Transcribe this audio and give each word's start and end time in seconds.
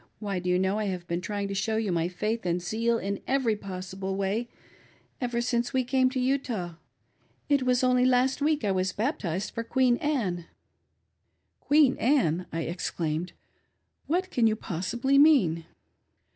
Why, 0.17 0.39
do 0.39 0.49
you, 0.49 0.57
know, 0.57 0.79
I 0.79 0.85
have 0.85 1.05
been 1.05 1.21
trjdng 1.21 1.47
to 1.49 1.53
show 1.53 1.77
|ny 1.77 2.09
ffiith 2.09 2.41
j^iid 2.41 2.59
zeal 2.63 2.97
in 2.97 3.21
every 3.27 3.55
possible 3.55 4.15
way 4.15 4.49
ever 5.21 5.41
since 5.41 5.73
we 5.73 5.83
came 5.83 6.09
to 6.09 6.19
Utah. 6.19 6.73
It 7.49 7.61
was 7.61 7.83
only 7.83 8.03
last 8.03 8.39
wee^ 8.39 8.63
I 8.65 8.71
was 8.71 8.93
baptized 8.93 9.51
for 9.53 9.63
Queen 9.63 9.97
Anne." 9.97 10.47
"Queen 11.59 11.97
Anne!" 11.99 12.47
I 12.51 12.61
exclaiiped. 12.65 13.33
"What 14.07 14.31
can 14.31 14.47
you 14.47 14.55
possibly 14.55 15.19
mean 15.19 15.65